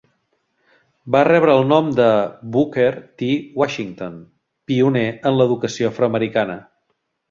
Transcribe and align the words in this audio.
Va 1.15 1.21
rebre 1.27 1.57
el 1.57 1.61
nom 1.73 1.91
de 1.99 2.07
Booker 2.57 2.89
T. 2.95 3.31
Washington, 3.63 4.19
pioner 4.73 5.09
en 5.21 5.41
l'educació 5.41 5.97
afroamericana. 5.97 6.63